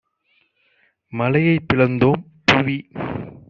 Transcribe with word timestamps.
மலையைப் 1.13 1.67
பிளந்தோம்- 1.67 2.23
புவி 2.47 2.79